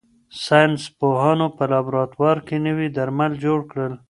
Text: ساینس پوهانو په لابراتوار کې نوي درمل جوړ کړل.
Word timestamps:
ساینس 0.43 0.81
پوهانو 0.97 1.47
په 1.57 1.63
لابراتوار 1.71 2.37
کې 2.47 2.55
نوي 2.67 2.87
درمل 2.97 3.31
جوړ 3.45 3.59
کړل. 3.71 3.93